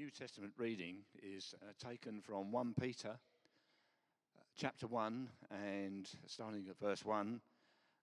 [0.00, 6.78] New Testament reading is uh, taken from 1 Peter uh, chapter 1 and starting at
[6.78, 7.38] verse 1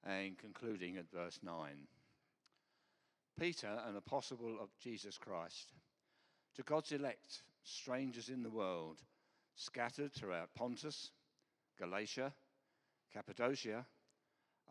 [0.05, 1.55] and concluding at verse 9.
[3.39, 5.73] Peter, an apostle of Jesus Christ,
[6.55, 8.99] to God's elect, strangers in the world,
[9.55, 11.09] scattered throughout Pontus,
[11.79, 12.31] Galatia,
[13.11, 13.87] Cappadocia,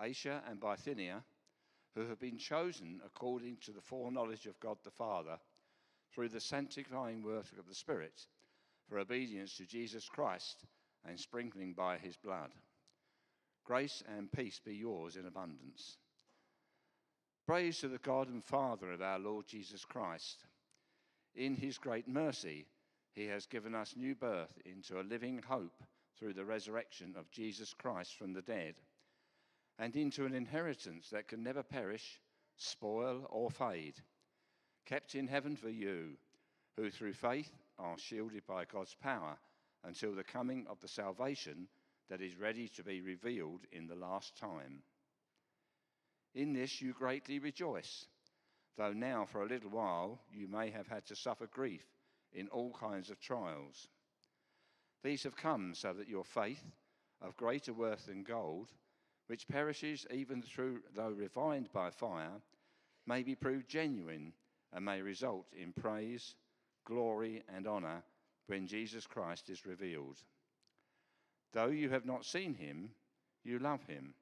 [0.00, 1.24] Asia, and Bithynia,
[1.96, 5.38] who have been chosen according to the foreknowledge of God the Father
[6.16, 8.22] through the sanctifying work of the Spirit
[8.88, 10.64] for obedience to Jesus Christ
[11.06, 12.48] and sprinkling by his blood.
[13.66, 15.98] Grace and peace be yours in abundance.
[17.46, 20.46] Praise to the God and Father of our Lord Jesus Christ.
[21.34, 22.64] In his great mercy,
[23.12, 25.82] he has given us new birth into a living hope
[26.18, 28.76] through the resurrection of Jesus Christ from the dead,
[29.78, 32.22] and into an inheritance that can never perish,
[32.56, 34.00] spoil, or fade
[34.86, 36.16] kept in heaven for you,
[36.76, 39.36] who through faith are shielded by God's power
[39.84, 41.68] until the coming of the salvation
[42.08, 44.82] that is ready to be revealed in the last time.
[46.34, 48.06] In this you greatly rejoice,
[48.76, 51.84] though now for a little while you may have had to suffer grief
[52.32, 53.88] in all kinds of trials.
[55.02, 56.62] These have come so that your faith,
[57.22, 58.70] of greater worth than gold,
[59.26, 62.40] which perishes even through though refined by fire,
[63.06, 64.32] may be proved genuine
[64.76, 66.34] and may result in praise,
[66.84, 68.02] glory, and honor
[68.46, 70.18] when Jesus Christ is revealed.
[71.54, 72.90] Though you have not seen him,
[73.42, 74.12] you love him.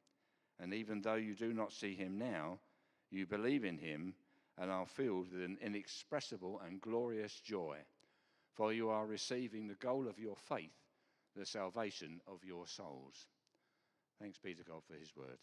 [0.61, 2.61] And even though you do not see him now,
[3.11, 4.15] you believe in him
[4.57, 7.79] and are filled with an inexpressible and glorious joy,
[8.55, 10.71] for you are receiving the goal of your faith,
[11.35, 13.27] the salvation of your souls.
[14.21, 15.39] Thanks be to God for his word.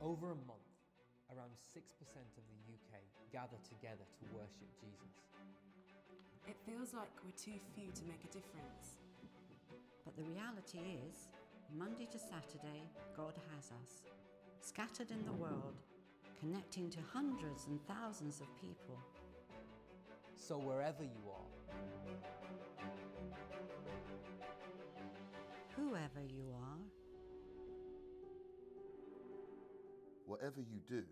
[0.00, 0.64] Over a month,
[1.28, 5.12] around 6% of the UK gather together to worship Jesus.
[6.48, 8.96] It feels like we're too few to make a difference.
[10.04, 11.28] But the reality is,
[11.76, 14.08] Monday to Saturday, God has us,
[14.62, 15.76] scattered in the world,
[16.40, 18.96] connecting to hundreds and thousands of people.
[20.34, 21.50] So, wherever you are,
[25.76, 26.79] whoever you are,
[30.30, 31.02] whatever you do,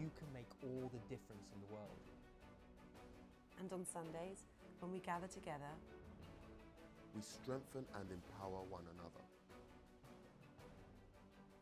[0.00, 2.00] you can make all the difference in the world.
[3.60, 4.48] And on Sundays,
[4.80, 5.68] when we gather together,
[7.14, 9.26] we strengthen and empower one another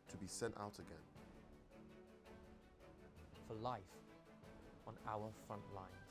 [0.07, 1.05] to be sent out again
[3.45, 3.91] for life
[4.87, 6.08] on our front lines.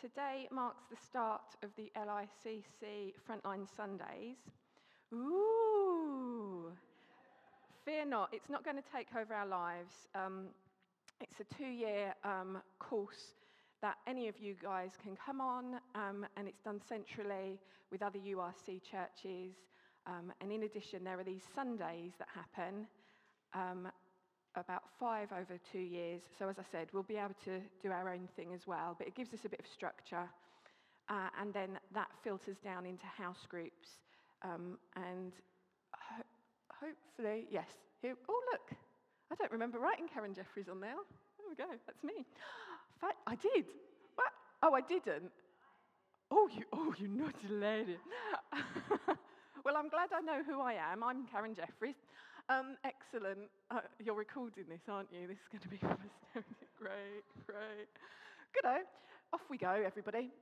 [0.00, 4.36] Today marks the start of the LICC Frontline Sundays.
[5.12, 6.72] Ooh!
[7.84, 10.06] Fear not, it's not going to take over our lives.
[10.14, 10.46] Um,
[11.20, 13.34] it's a two year um, course
[13.82, 17.58] that any of you guys can come on, um, and it's done centrally
[17.90, 19.54] with other URC churches.
[20.06, 22.86] Um, and in addition, there are these Sundays that happen
[23.54, 23.88] um,
[24.60, 26.22] about five over two years.
[26.38, 29.06] So, as I said, we'll be able to do our own thing as well, but
[29.06, 30.28] it gives us a bit of structure.
[31.08, 33.88] Uh, and then that filters down into house groups.
[34.42, 35.32] Um, and
[35.92, 37.66] ho- hopefully, yes.
[38.02, 38.78] Here, oh, look,
[39.32, 40.94] I don't remember writing Karen Jeffries on there.
[41.38, 42.24] There we go, that's me.
[43.26, 43.64] I did.
[44.16, 44.32] What?
[44.62, 45.30] Oh, I didn't.
[46.30, 47.96] Oh, you, oh, you naughty lady.
[49.64, 51.02] well, I'm glad I know who I am.
[51.02, 51.94] I'm Karen Jeffries.
[52.48, 53.50] Um, excellent.
[53.70, 55.28] Uh, you're recording this, aren't you?
[55.28, 55.76] This is going to be
[56.80, 57.92] great, great.
[58.56, 58.78] Goodo.
[59.34, 60.32] Off we go, everybody.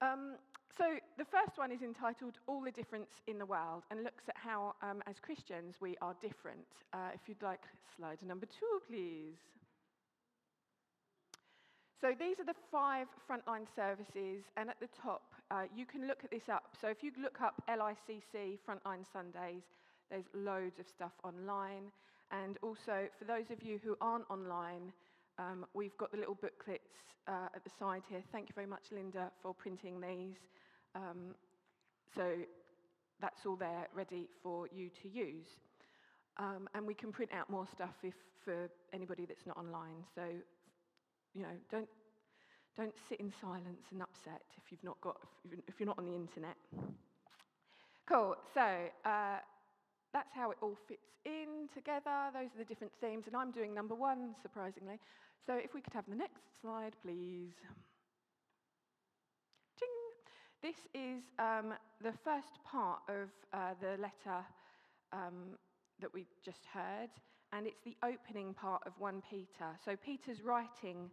[0.00, 0.36] Um,
[0.78, 0.84] so
[1.18, 4.74] the first one is entitled All the Difference in the World and looks at how,
[4.80, 6.64] um, as Christians, we are different.
[6.94, 7.60] Uh, if you'd like
[7.94, 9.36] slide number two, please.
[12.00, 16.24] So these are the five frontline services, and at the top, uh, you can look
[16.24, 16.72] at this up.
[16.80, 19.60] So if you look up LICC Frontline Sundays,
[20.10, 21.92] there's loads of stuff online.
[22.30, 24.92] And also, for those of you who aren't online,
[25.38, 26.90] um, we've got the little booklets
[27.26, 28.22] uh, at the side here.
[28.32, 30.36] Thank you very much, Linda, for printing these.
[30.94, 31.34] Um,
[32.14, 32.34] so
[33.20, 35.46] that's all there ready for you to use.
[36.38, 38.14] Um, and we can print out more stuff if
[38.44, 40.04] for anybody that's not online.
[40.14, 40.22] So,
[41.34, 41.88] you know, don't
[42.76, 45.16] don't sit in silence and upset if you've not got
[45.68, 46.56] if you're not on the internet.
[48.08, 48.36] Cool.
[48.54, 48.88] So.
[49.04, 49.38] Uh,
[50.12, 52.30] that's how it all fits in together.
[52.32, 54.98] Those are the different themes, and I'm doing number one, surprisingly.
[55.46, 57.54] So if we could have the next slide, please.
[59.78, 59.88] Ding.
[60.62, 64.44] This is um, the first part of uh, the letter
[65.12, 65.56] um,
[66.00, 67.10] that we just heard,
[67.52, 69.78] and it's the opening part of 1 Peter.
[69.84, 71.10] So Peter's writing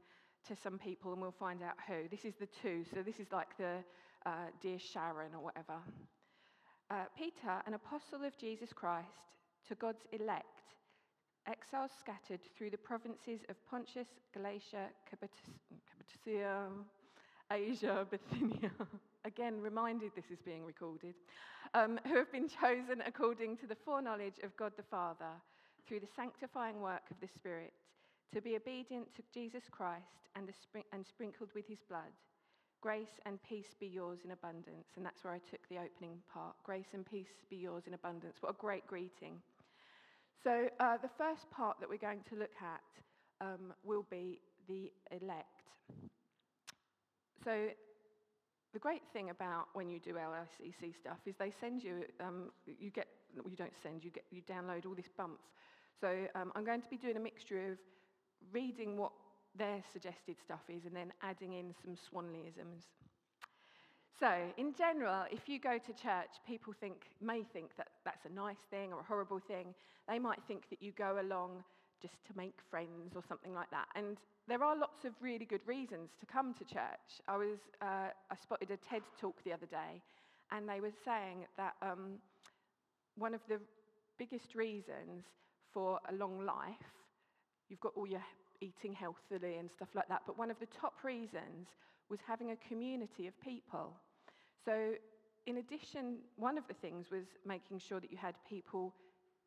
[0.48, 2.08] to some people, and we'll find out who.
[2.10, 3.84] This is the two, so this is like the
[4.26, 5.80] uh, Dear Sharon or whatever.
[6.90, 9.08] Uh, Peter, an apostle of Jesus Christ,
[9.68, 10.46] to God's elect,
[11.46, 16.70] exiles scattered through the provinces of Pontus, Galatia, Cappadocia,
[17.52, 18.72] Asia, Bithynia.
[19.26, 21.16] Again, reminded this is being recorded.
[21.74, 25.36] Um, who have been chosen according to the foreknowledge of God the Father
[25.86, 27.74] through the sanctifying work of the Spirit
[28.34, 32.16] to be obedient to Jesus Christ and, spring- and sprinkled with his blood.
[32.82, 34.88] Grace and peace be yours in abundance.
[34.96, 36.56] And that's where I took the opening part.
[36.64, 38.38] Grace and peace be yours in abundance.
[38.42, 39.42] What a great greeting.
[40.44, 44.92] So, uh, the first part that we're going to look at um, will be the
[45.12, 45.46] elect.
[47.44, 47.68] So,
[48.74, 52.92] the great thing about when you do LICC stuff is they send you, um, you
[52.92, 55.46] get, you don't send, you, get, you download all this bumps.
[56.00, 57.80] So, um, I'm going to be doing a mixture of
[58.52, 59.12] reading what
[59.58, 62.86] their suggested stuff is and then adding in some Swanleyisms.
[64.20, 68.34] So, in general, if you go to church, people think, may think that that's a
[68.34, 69.76] nice thing or a horrible thing.
[70.08, 71.64] They might think that you go along
[72.02, 73.88] just to make friends or something like that.
[73.96, 74.18] And
[74.48, 77.22] there are lots of really good reasons to come to church.
[77.28, 80.02] I was, uh, I spotted a TED talk the other day,
[80.52, 82.14] and they were saying that um,
[83.18, 83.60] one of the
[84.18, 85.26] biggest reasons
[85.74, 86.76] for a long life,
[87.70, 88.24] you've got all your
[88.62, 90.24] eating healthily and stuff like that.
[90.26, 91.68] But one of the top reasons
[92.10, 93.94] was having a community of people.
[94.66, 94.94] So,
[95.46, 98.94] in addition, one of the things was making sure that you had people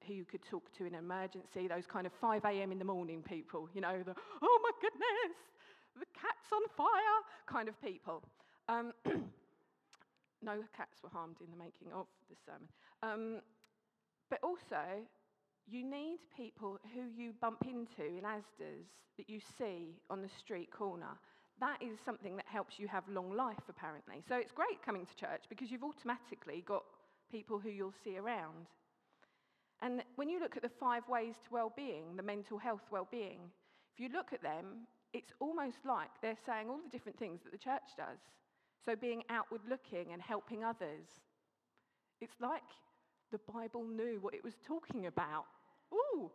[0.06, 2.72] who you could talk to in an emergency, those kind of 5 a.m.
[2.72, 5.36] in the morning people, you know, the, oh my goodness,
[5.98, 8.22] the cat's on fire kind of people.
[8.68, 8.92] Um,
[10.42, 12.68] no cats were harmed in the making of the sermon.
[13.02, 13.42] Um,
[14.30, 15.04] but also,
[15.68, 18.86] you need people who you bump into in Asda's
[19.16, 21.18] that you see on the street corner.
[21.60, 24.22] That is something that helps you have long life, apparently.
[24.26, 26.84] So it's great coming to church because you've automatically got
[27.30, 28.66] people who you'll see around.
[29.82, 33.08] And when you look at the five ways to well being, the mental health well
[33.10, 33.40] being,
[33.94, 37.52] if you look at them, it's almost like they're saying all the different things that
[37.52, 38.18] the church does.
[38.84, 41.06] So being outward looking and helping others.
[42.20, 42.62] It's like
[43.30, 45.44] the Bible knew what it was talking about.
[45.92, 46.30] Ooh.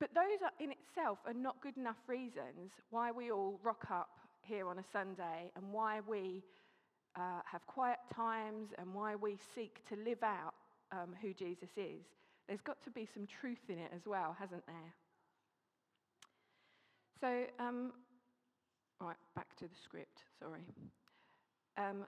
[0.00, 4.10] But those are, in itself are not good enough reasons why we all rock up
[4.42, 6.42] here on a Sunday and why we
[7.16, 10.54] uh, have quiet times and why we seek to live out
[10.92, 12.04] um, who Jesus is.
[12.48, 14.94] There's got to be some truth in it as well, hasn't there?
[17.20, 17.92] So, um,
[19.00, 20.60] right, back to the script, sorry.
[21.78, 22.04] Um,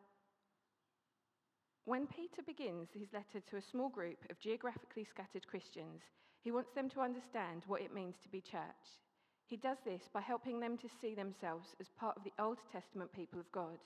[1.86, 6.02] when Peter begins his letter to a small group of geographically scattered Christians,
[6.42, 8.98] he wants them to understand what it means to be church.
[9.46, 13.12] He does this by helping them to see themselves as part of the Old Testament
[13.12, 13.78] people of God.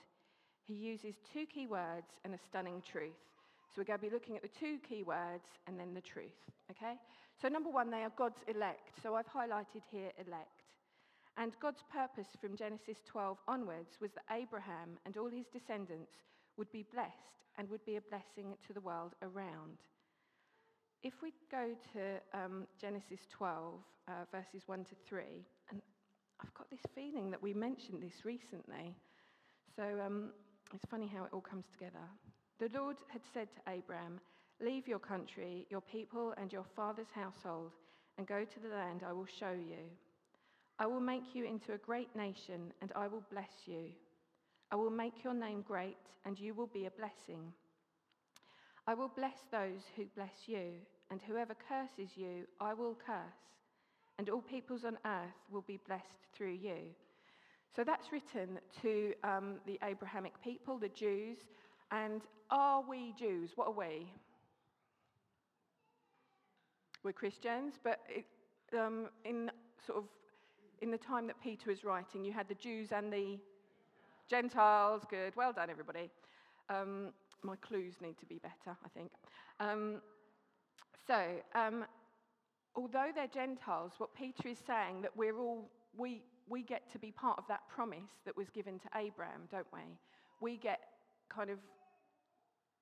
[0.65, 3.21] He uses two key words and a stunning truth.
[3.69, 6.41] So we're going to be looking at the two key words and then the truth,
[6.71, 6.95] okay?
[7.39, 8.97] So, number one, they are God's elect.
[9.03, 10.65] So I've highlighted here elect.
[11.37, 16.11] And God's purpose from Genesis 12 onwards was that Abraham and all his descendants
[16.57, 19.77] would be blessed and would be a blessing to the world around.
[21.03, 23.73] If we go to um, Genesis 12,
[24.07, 25.23] uh, verses 1 to 3,
[25.71, 25.81] and
[26.39, 28.95] I've got this feeling that we mentioned this recently.
[29.75, 30.29] So um,
[30.73, 32.05] it's funny how it all comes together.
[32.59, 34.19] The Lord had said to Abraham,
[34.59, 37.71] Leave your country, your people, and your father's household,
[38.17, 39.89] and go to the land I will show you.
[40.77, 43.89] I will make you into a great nation, and I will bless you.
[44.71, 47.53] I will make your name great, and you will be a blessing.
[48.87, 50.73] I will bless those who bless you,
[51.09, 53.57] and whoever curses you, I will curse,
[54.17, 56.95] and all peoples on earth will be blessed through you.
[57.75, 61.37] So that's written to um, the Abrahamic people, the Jews.
[61.91, 63.51] And are we Jews?
[63.55, 64.11] What are we?
[67.03, 68.25] We're Christians, but it,
[68.77, 69.51] um, in
[69.85, 70.05] sort of
[70.81, 73.39] in the time that Peter was writing, you had the Jews and the
[74.31, 75.03] Gentiles.
[75.09, 76.09] Good, well done, everybody.
[76.69, 77.11] Um,
[77.43, 79.11] my clues need to be better, I think.
[79.59, 80.01] Um,
[81.05, 81.21] so,
[81.53, 81.83] um,
[82.73, 87.11] although they're Gentiles, what Peter is saying that we're all we we get to be
[87.11, 89.81] part of that promise that was given to Abraham, don't we?
[90.39, 90.79] We get
[91.29, 91.59] kind of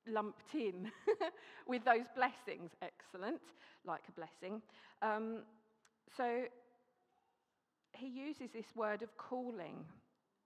[0.08, 0.92] lumped in
[1.68, 2.70] with those blessings.
[2.84, 3.42] Excellent,
[3.86, 4.62] like a blessing.
[5.02, 5.40] Um,
[6.16, 6.44] so
[7.94, 9.84] he uses this word of calling.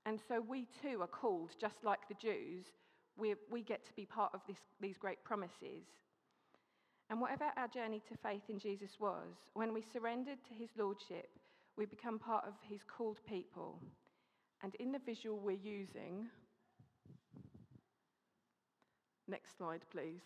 [0.05, 2.65] And so we too are called, just like the Jews,
[3.17, 5.85] we, we get to be part of this, these great promises.
[7.09, 11.29] And whatever our journey to faith in Jesus was, when we surrendered to his lordship,
[11.77, 13.79] we become part of his called people.
[14.61, 16.27] And in the visual we're using,
[19.27, 20.21] next slide, please.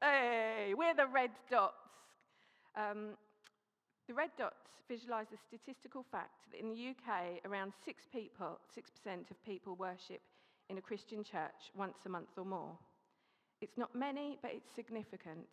[0.00, 1.74] Hey, we're the red dots.
[2.76, 3.10] Um,
[4.08, 9.30] the red dots visualise the statistical fact that in the UK, around 6 people, 6%
[9.30, 10.20] of people worship
[10.68, 12.76] in a Christian church once a month or more.
[13.60, 15.46] It's not many, but it's significant.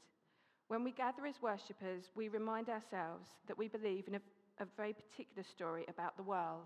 [0.68, 4.22] When we gather as worshippers, we remind ourselves that we believe in a,
[4.60, 6.66] a very particular story about the world.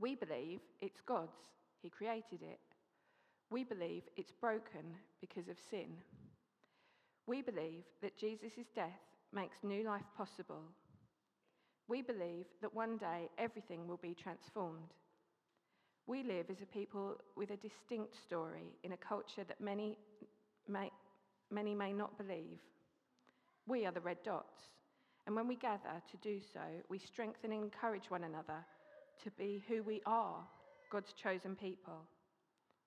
[0.00, 1.38] We believe it's God's,
[1.82, 2.60] He created it.
[3.50, 5.88] We believe it's broken because of sin.
[7.26, 9.00] We believe that Jesus' death
[9.32, 10.62] makes new life possible.
[11.88, 14.92] We believe that one day everything will be transformed.
[16.06, 19.98] We live as a people with a distinct story in a culture that many
[20.66, 20.90] may,
[21.50, 22.58] many may not believe.
[23.66, 24.60] We are the red dots,
[25.26, 28.64] and when we gather to do so, we strengthen and encourage one another
[29.22, 30.42] to be who we are
[30.90, 32.00] God's chosen people.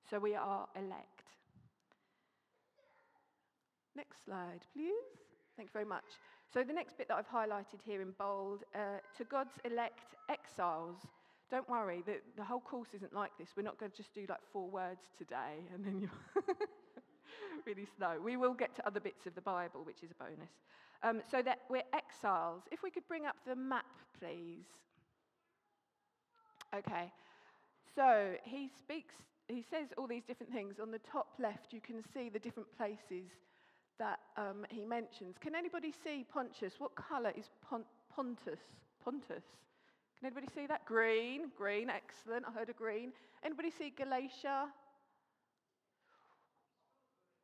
[0.10, 1.21] So we are elect.
[3.95, 5.20] Next slide, please.
[5.58, 6.03] Thank you very much.
[6.53, 10.98] So, the next bit that I've highlighted here in bold uh, to God's elect exiles.
[11.50, 13.50] Don't worry, the, the whole course isn't like this.
[13.58, 16.43] We're not going to just do like four words today and then you're
[17.65, 18.15] really slow.
[18.24, 20.50] We will get to other bits of the Bible, which is a bonus.
[21.03, 22.63] Um, so that we're exiles.
[22.72, 23.86] If we could bring up the map,
[24.17, 24.65] please.
[26.74, 27.12] Okay.
[27.96, 29.15] So he speaks,
[29.50, 30.75] he says all these different things.
[30.81, 33.29] On the top left, you can see the different places
[34.01, 35.36] that um, he mentions.
[35.39, 36.74] Can anybody see Pontus?
[36.79, 38.60] What colour is Pon- Pontus?
[39.03, 39.46] Pontus.
[40.17, 40.86] Can anybody see that?
[40.86, 42.46] Green, green, excellent.
[42.48, 43.12] I heard a green.
[43.46, 44.65] Anybody see Galatia?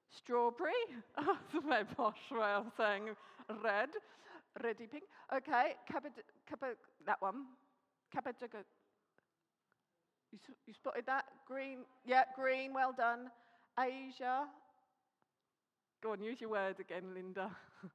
[0.09, 0.71] Strawberry.
[1.19, 3.09] Oh, the very posh way of saying
[3.63, 3.89] red,
[4.63, 5.03] reddy pink.
[5.35, 5.73] Okay,
[7.05, 7.45] that one.
[10.31, 11.25] You, you spotted that?
[11.47, 11.79] Green.
[12.05, 12.73] Yeah, green.
[12.73, 13.29] Well done.
[13.79, 14.45] Asia.
[16.01, 17.49] Go on, use your word again, Linda.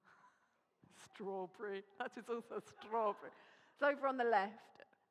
[1.14, 1.82] strawberry.
[1.98, 3.32] That is also strawberry.
[3.74, 4.52] It's over on the left.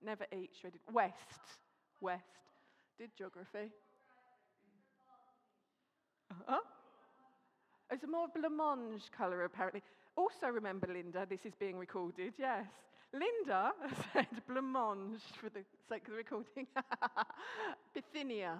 [0.03, 0.81] Never eat shredded.
[0.91, 1.15] West.
[2.01, 2.23] West.
[2.97, 3.71] Did geography.
[6.31, 6.59] Uh-huh.
[7.91, 9.81] It's a more blancmange colour, apparently.
[10.15, 12.65] Also, remember, Linda, this is being recorded, yes.
[13.13, 13.71] Linda
[14.13, 16.67] said blancmange for the sake of the recording.
[17.93, 18.57] Bithynia.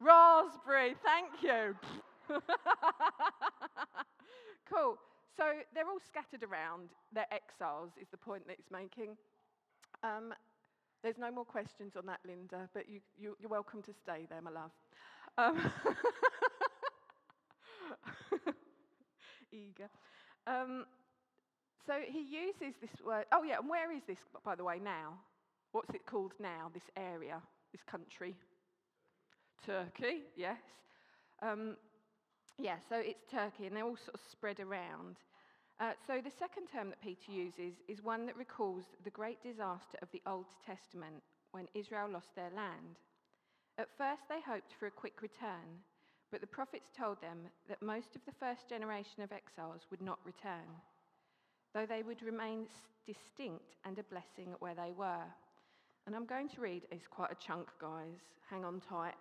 [0.00, 1.74] Raspberry, thank you.
[4.72, 4.98] cool.
[5.36, 6.90] So they're all scattered around.
[7.12, 9.16] They're exiles, is the point that it's making.
[10.02, 10.32] Um,
[11.02, 14.40] there's no more questions on that, Linda, but you, you, are welcome to stay there,
[14.40, 14.70] my love.
[15.38, 15.70] Um,
[19.52, 19.88] eager.
[20.46, 20.84] Um,
[21.86, 23.26] so he uses this word.
[23.32, 25.14] Oh, yeah, and where is this, by the way, now?
[25.72, 27.40] What's it called now, this area,
[27.72, 28.34] this country?
[29.64, 30.58] Turkey, yes.
[31.42, 31.76] Um,
[32.58, 35.16] yeah, so it's Turkey, and they're all sort of spread around.
[35.78, 39.98] Uh, so the second term that Peter uses is one that recalls the great disaster
[40.00, 41.22] of the Old Testament
[41.52, 42.96] when Israel lost their land.
[43.78, 45.84] At first, they hoped for a quick return,
[46.32, 50.18] but the prophets told them that most of the first generation of exiles would not
[50.24, 50.80] return,
[51.74, 52.66] though they would remain
[53.06, 55.28] distinct and a blessing where they were.
[56.06, 58.16] And I'm going to read, it's quite a chunk, guys.
[58.48, 59.14] Hang on tight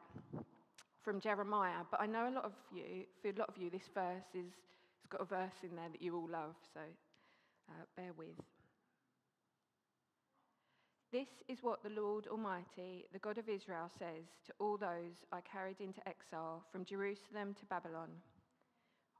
[1.06, 3.88] from Jeremiah, but I know a lot of you, for a lot of you, this
[3.94, 4.52] verse is,
[4.98, 6.82] it's got a verse in there that you all love, so
[7.70, 8.42] uh, bear with.
[11.12, 15.42] This is what the Lord Almighty, the God of Israel, says to all those I
[15.42, 18.10] carried into exile from Jerusalem to Babylon.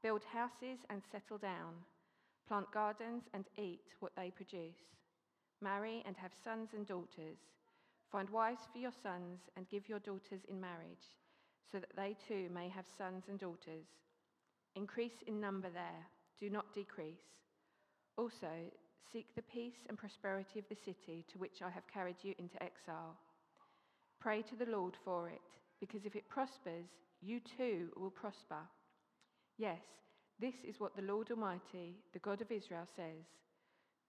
[0.02, 1.72] Build houses and settle down,
[2.48, 4.98] plant gardens and eat what they produce,
[5.62, 7.38] marry and have sons and daughters,
[8.10, 11.16] find wives for your sons and give your daughters in marriage
[11.70, 13.86] so that they too may have sons and daughters.
[14.74, 16.06] Increase in number there,
[16.38, 17.26] do not decrease.
[18.16, 18.52] Also,
[19.12, 22.62] seek the peace and prosperity of the city to which I have carried you into
[22.62, 23.16] exile.
[24.20, 25.40] Pray to the Lord for it,
[25.80, 26.86] because if it prospers,
[27.22, 28.60] you too will prosper.
[29.58, 29.80] Yes,
[30.40, 33.24] this is what the Lord Almighty, the God of Israel, says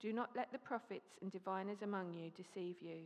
[0.02, 3.04] Do not let the prophets and diviners among you deceive you.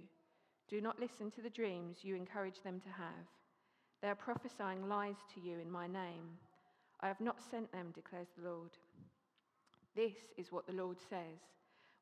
[0.68, 3.28] Do not listen to the dreams you encourage them to have.
[4.02, 6.38] They are prophesying lies to you in my name.
[7.02, 8.72] I have not sent them, declares the Lord.
[9.96, 11.40] This is what the Lord says.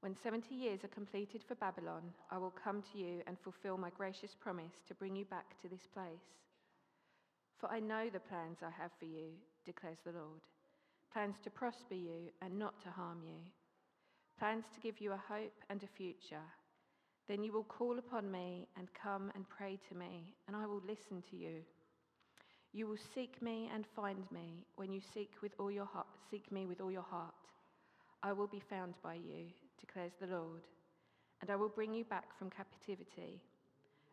[0.01, 3.89] When 70 years are completed for Babylon, I will come to you and fulfill my
[3.89, 6.37] gracious promise to bring you back to this place.
[7.57, 9.31] For I know the plans I have for you,
[9.65, 10.41] declares the Lord
[11.11, 13.41] plans to prosper you and not to harm you,
[14.37, 16.45] plans to give you a hope and a future.
[17.27, 20.81] Then you will call upon me and come and pray to me, and I will
[20.87, 21.61] listen to you.
[22.71, 26.51] You will seek me and find me when you seek with all your heart, seek
[26.51, 27.33] me with all your heart.
[28.21, 29.47] I will be found by you,
[29.79, 30.61] declares the Lord,
[31.41, 33.41] and I will bring you back from captivity.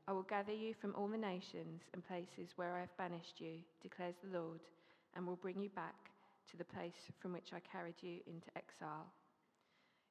[0.09, 3.59] I will gather you from all the nations and places where I have banished you,
[3.83, 4.61] declares the Lord,
[5.15, 6.11] and will bring you back
[6.51, 9.07] to the place from which I carried you into exile.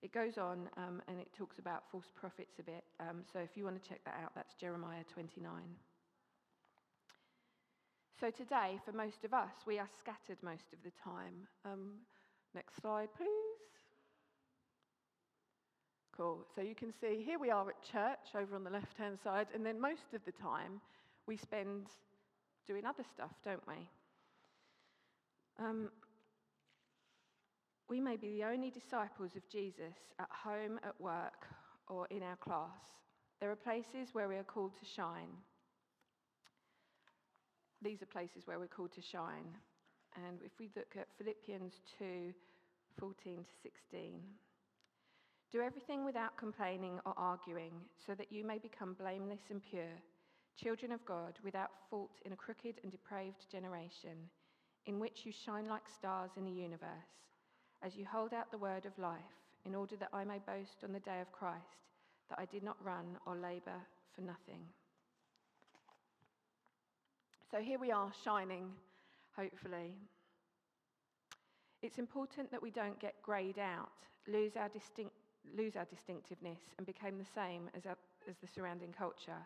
[0.04, 2.84] It goes on um, and it talks about false prophets a bit.
[3.00, 5.50] Um, so if you want to check that out, that's Jeremiah 29.
[8.18, 11.34] So today, for most of us, we are scattered most of the time.
[11.66, 11.96] Um,
[12.54, 13.28] next slide, please.
[16.16, 16.46] Cool.
[16.56, 19.48] So you can see here we are at church over on the left hand side,
[19.54, 20.80] and then most of the time
[21.28, 21.88] we spend
[22.66, 23.90] doing other stuff, don't we?
[25.60, 25.90] Um,
[27.90, 31.48] we may be the only disciples of Jesus at home, at work,
[31.90, 32.80] or in our class.
[33.42, 35.36] There are places where we are called to shine.
[37.82, 39.58] These are places where we're called to shine.
[40.28, 42.34] And if we look at Philippians 2
[42.98, 44.22] 14 to 16,
[45.52, 47.74] do everything without complaining or arguing,
[48.06, 50.00] so that you may become blameless and pure,
[50.56, 54.18] children of God, without fault in a crooked and depraved generation,
[54.86, 57.26] in which you shine like stars in the universe
[57.84, 59.20] as you hold out the word of life,
[59.66, 61.86] in order that I may boast on the day of Christ
[62.30, 63.80] that I did not run or labor
[64.14, 64.62] for nothing.
[67.52, 68.72] So here we are, shining,
[69.36, 69.94] hopefully.
[71.82, 73.92] It's important that we don't get greyed out,
[74.28, 75.14] lose our, distinct,
[75.56, 79.46] lose our distinctiveness, and become the same as, our, as the surrounding culture.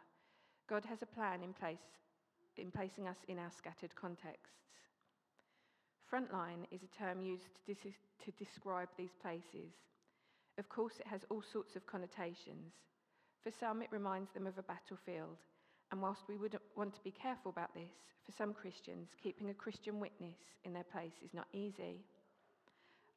[0.70, 1.78] God has a plan in place
[2.58, 4.58] in placing us in our scattered contexts.
[6.12, 7.94] Frontline is a term used to, dis-
[8.26, 9.72] to describe these places.
[10.58, 12.74] Of course, it has all sorts of connotations.
[13.44, 15.38] For some, it reminds them of a battlefield.
[15.92, 17.92] And whilst we would want to be careful about this,
[18.26, 22.04] for some Christians, keeping a Christian witness in their place is not easy.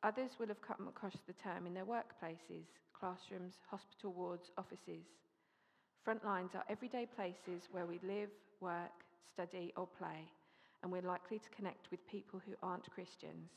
[0.02, 2.66] Others will have come across the term in their workplaces,
[2.98, 5.04] classrooms, hospital wards, offices.
[6.04, 8.30] Front lines are everyday places where we live,
[8.60, 9.04] work,
[9.34, 10.26] study, or play
[10.82, 13.50] and we're likely to connect with people who aren't Christians.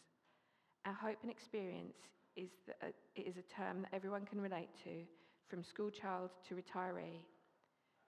[0.86, 1.98] Our hope and experience
[2.36, 5.02] is that it is a term that everyone can relate to,
[5.48, 7.22] from schoolchild to retiree.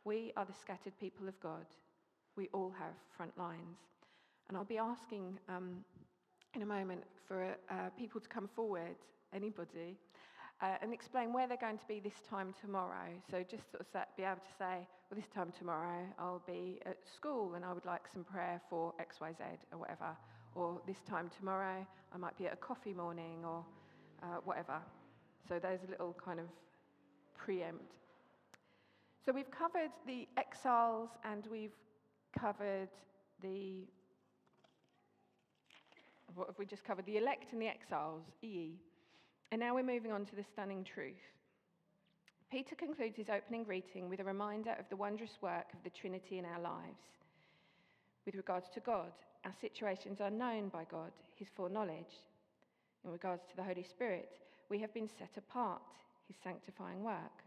[0.07, 1.65] We are the scattered people of God.
[2.37, 3.77] We all have front lines.
[4.47, 5.83] And I'll be asking um,
[6.55, 8.95] in a moment for uh, people to come forward,
[9.33, 9.97] anybody,
[10.61, 13.09] uh, and explain where they're going to be this time tomorrow.
[13.29, 16.99] So just sort of be able to say, well, this time tomorrow I'll be at
[17.13, 19.43] school and I would like some prayer for X, Y, Z
[19.73, 20.15] or whatever.
[20.55, 23.65] Or this time tomorrow I might be at a coffee morning or
[24.23, 24.79] uh, whatever.
[25.49, 26.45] So there's a little kind of
[27.35, 27.91] preempt.
[29.27, 31.75] So we've covered the exiles and we've
[32.39, 32.87] covered
[33.41, 33.83] the
[36.33, 37.05] what have we just covered?
[37.05, 38.79] The elect and the exiles, EE.
[39.51, 41.19] And now we're moving on to the stunning truth.
[42.49, 46.37] Peter concludes his opening greeting with a reminder of the wondrous work of the Trinity
[46.37, 47.03] in our lives.
[48.25, 49.11] With regards to God,
[49.43, 52.23] our situations are known by God, his foreknowledge.
[53.03, 55.81] In regards to the Holy Spirit, we have been set apart,
[56.27, 57.43] his sanctifying work.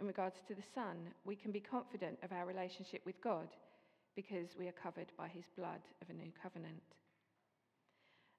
[0.00, 3.48] In regards to the Son, we can be confident of our relationship with God
[4.14, 6.82] because we are covered by his blood of a new covenant.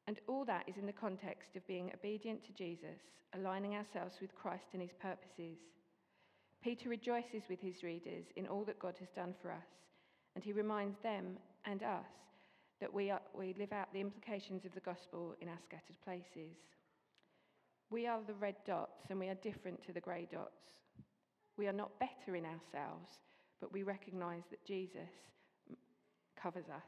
[0.08, 3.00] And all that is in the context of being obedient to Jesus,
[3.36, 5.60] aligning ourselves with Christ and his purposes.
[6.64, 9.70] Peter rejoices with his readers in all that God has done for us,
[10.36, 12.08] and he reminds them and us
[12.82, 16.56] that we, are, we live out the implications of the gospel in our scattered places.
[17.90, 20.54] We are the red dots, and we are different to the grey dots.
[21.60, 23.20] We are not better in ourselves,
[23.60, 25.12] but we recognize that Jesus
[26.42, 26.88] covers us.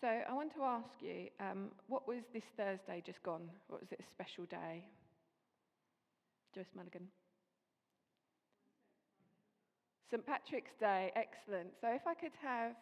[0.00, 3.50] So I want to ask you, um, what was this Thursday just gone?
[3.68, 4.86] What was it, a special day?
[6.54, 7.08] Joyce Mulligan.
[10.10, 10.24] St.
[10.24, 11.68] Patrick's Day, excellent.
[11.78, 12.72] So if I could have,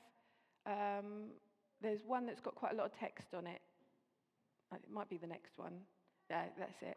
[0.66, 1.30] um,
[1.82, 3.60] there's one that's got quite a lot of text on it.
[4.72, 5.72] Uh, it might be the next one.
[6.30, 6.96] Yeah, that's it.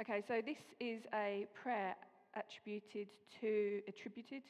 [0.00, 1.94] Okay, so this is a prayer
[2.34, 3.08] attributed
[3.38, 4.42] to attributed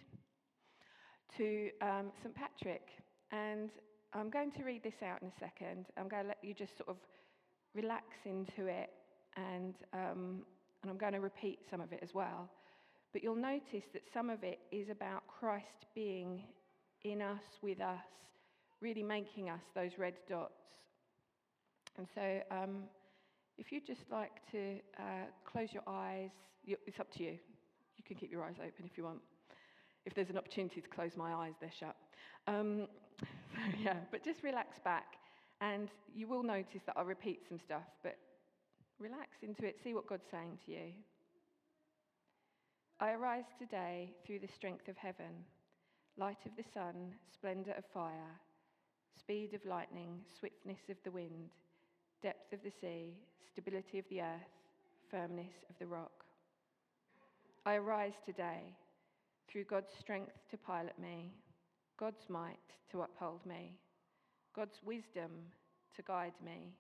[1.36, 2.32] to um, St.
[2.36, 2.86] Patrick.
[3.32, 3.68] And
[4.14, 5.86] I'm going to read this out in a second.
[5.96, 6.98] I'm going to let you just sort of
[7.74, 8.90] relax into it,
[9.36, 10.42] and, um,
[10.82, 12.48] and I'm going to repeat some of it as well.
[13.12, 16.44] But you'll notice that some of it is about Christ being
[17.02, 17.98] in us, with us,
[18.80, 20.52] really making us those red dots.
[21.98, 22.84] And so, um,
[23.60, 26.30] if you'd just like to uh, close your eyes,
[26.66, 27.38] it's up to you.
[27.98, 29.20] You can keep your eyes open if you want.
[30.06, 31.94] If there's an opportunity to close my eyes, they're shut.
[32.46, 32.88] Um,
[33.20, 33.26] so
[33.78, 35.16] yeah, but just relax back,
[35.60, 38.16] and you will notice that I'll repeat some stuff, but
[38.98, 40.92] relax into it, see what God's saying to you.
[42.98, 45.44] I arise today through the strength of heaven,
[46.16, 48.40] light of the sun, splendor of fire,
[49.18, 51.50] speed of lightning, swiftness of the wind,
[52.22, 53.14] depth of the sea,
[53.50, 54.52] stability of the earth,
[55.10, 56.24] firmness of the rock.
[57.64, 58.74] I arise today
[59.48, 61.32] through God's strength to pilot me,
[61.98, 62.56] God's might
[62.92, 63.74] to uphold me,
[64.54, 65.30] God's wisdom
[65.96, 66.74] to guide me,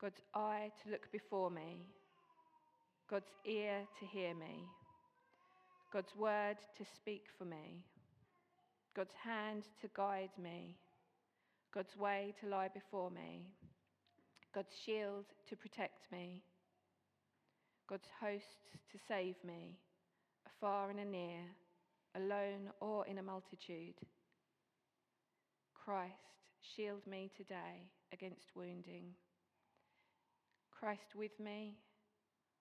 [0.00, 1.86] God's eye to look before me,
[3.08, 4.64] God's ear to hear me,
[5.92, 7.84] God's word to speak for me,
[8.96, 10.76] God's hand to guide me,
[11.72, 13.46] God's way to lie before me,
[14.54, 16.40] God's shield to protect me,
[17.88, 19.80] God's host to save me,
[20.46, 21.40] afar and near,
[22.14, 23.94] alone or in a multitude.
[25.74, 26.12] Christ,
[26.76, 29.14] shield me today against wounding.
[30.70, 31.74] Christ with me,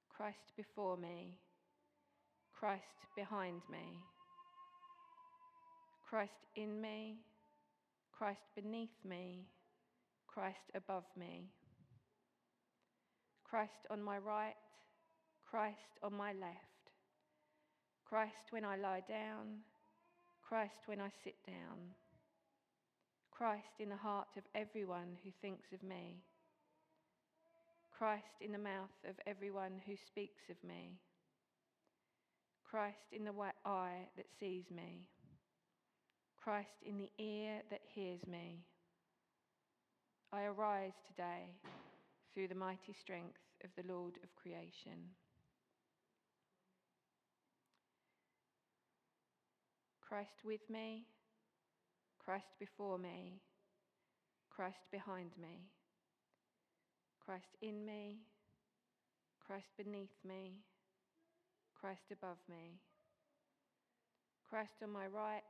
[0.09, 1.37] Christ before me,
[2.59, 2.81] Christ
[3.15, 3.99] behind me,
[6.09, 7.17] Christ in me,
[8.11, 9.45] Christ beneath me,
[10.27, 11.49] Christ above me,
[13.53, 14.55] Christ on my right,
[15.45, 16.89] Christ on my left,
[18.03, 19.61] Christ when I lie down,
[20.41, 21.93] Christ when I sit down,
[23.29, 26.23] Christ in the heart of everyone who thinks of me.
[27.95, 30.97] Christ in the mouth of everyone who speaks of me.
[32.67, 33.33] Christ in the
[33.67, 35.05] eye that sees me.
[36.43, 38.65] Christ in the ear that hears me.
[40.31, 41.53] I arise today
[42.33, 45.13] through the mighty strength of the Lord of creation.
[50.01, 51.05] Christ with me,
[52.23, 53.41] Christ before me,
[54.49, 55.69] Christ behind me.
[57.25, 58.19] Christ in me,
[59.47, 60.59] Christ beneath me,
[61.79, 62.81] Christ above me,
[64.49, 65.43] Christ on my right,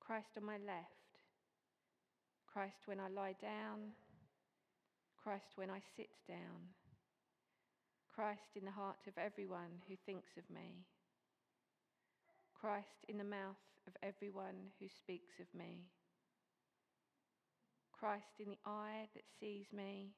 [0.00, 1.22] Christ on my left,
[2.52, 3.92] Christ when I lie down,
[5.26, 6.70] Christ when I sit down,
[8.14, 10.86] Christ in the heart of everyone who thinks of me,
[12.54, 13.58] Christ in the mouth
[13.88, 15.82] of everyone who speaks of me,
[17.90, 20.14] Christ in the eye that sees me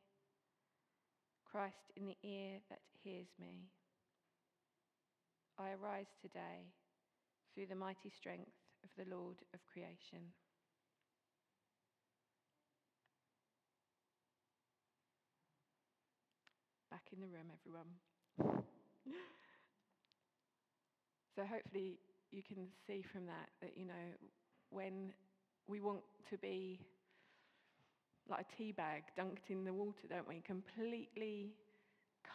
[1.50, 3.64] Christ in the ear that hears me.
[5.58, 6.68] I arise today
[7.54, 8.52] through the mighty strength
[8.84, 10.36] of the Lord of creation.
[17.18, 17.90] In the room, everyone.
[21.34, 21.98] so, hopefully,
[22.30, 24.06] you can see from that that, you know,
[24.70, 25.12] when
[25.66, 26.00] we want
[26.30, 26.78] to be
[28.30, 30.42] like a tea bag dunked in the water, don't we?
[30.46, 31.50] Completely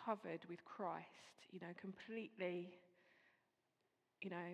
[0.05, 1.07] covered with Christ,
[1.51, 2.73] you know, completely,
[4.21, 4.49] you know,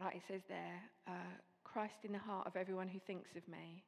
[0.00, 3.84] like it says there, uh, Christ in the heart of everyone who thinks of me,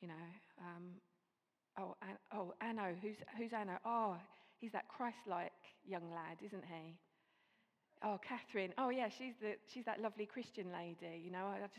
[0.00, 0.26] you know.
[0.60, 0.84] Um,
[1.78, 3.78] oh, An- oh, Anno, who's, who's Anno?
[3.84, 4.16] Oh,
[4.58, 5.52] he's that Christ-like
[5.86, 6.96] young lad, isn't he?
[8.02, 8.72] Oh, Catherine.
[8.76, 11.46] Oh, yeah, she's, the, she's that lovely Christian lady, you know.
[11.46, 11.72] I just,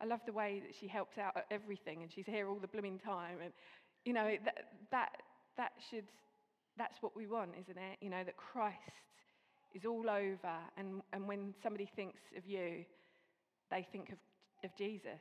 [0.00, 2.68] I love the way that she helps out at everything and she's here all the
[2.68, 3.38] blooming time.
[3.42, 3.52] And,
[4.04, 5.10] you know, that, that,
[5.56, 6.04] that should,
[6.76, 7.98] that's what we want, isn't it?
[8.00, 8.76] You know, that Christ
[9.74, 10.56] is all over.
[10.76, 12.84] And, and when somebody thinks of you,
[13.70, 14.18] they think of,
[14.64, 15.20] of Jesus.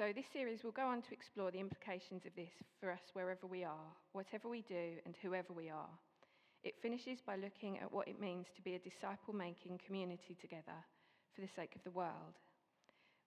[0.00, 3.46] So, this series will go on to explore the implications of this for us wherever
[3.46, 5.92] we are, whatever we do, and whoever we are.
[6.64, 10.80] It finishes by looking at what it means to be a disciple making community together
[11.34, 12.40] for the sake of the world.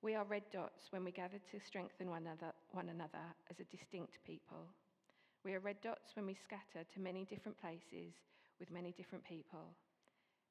[0.02, 3.70] We are red dots when we gather to strengthen one another, one another as a
[3.70, 4.66] distinct people.
[5.46, 8.18] We are red dots when we scatter to many different places
[8.60, 9.78] with many different people,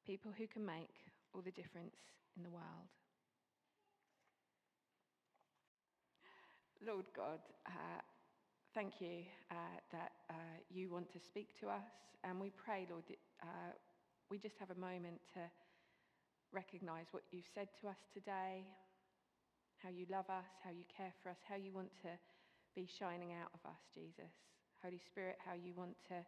[0.07, 1.03] people who can make
[1.35, 1.99] all the difference
[2.37, 3.02] in the world.
[6.85, 8.03] Lord God, uh,
[8.75, 11.87] thank you uh, that uh, you want to speak to us,
[12.25, 13.03] and we pray, Lord,
[13.41, 13.71] uh,
[14.29, 15.39] we just have a moment to
[16.51, 18.67] recognize what you've said to us today,
[19.79, 22.11] how you love us, how you care for us, how you want to
[22.75, 24.35] be shining out of us, Jesus.
[24.83, 26.19] Holy Spirit, how you want to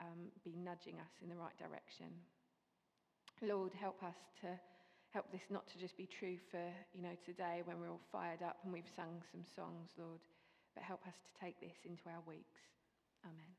[0.00, 2.08] um, be nudging us in the right direction.
[3.42, 4.48] Lord, help us to
[5.14, 8.42] help this not to just be true for you know today when we're all fired
[8.42, 10.18] up and we've sung some songs, Lord,
[10.74, 12.58] but help us to take this into our weeks.
[13.24, 13.54] Amen.